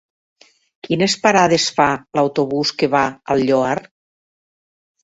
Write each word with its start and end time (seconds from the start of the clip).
Quines 0.87 1.15
parades 1.25 1.67
fa 1.77 1.87
l'autobús 2.21 2.73
que 2.81 2.91
va 2.99 3.05
al 3.37 3.47
Lloar? 3.53 3.79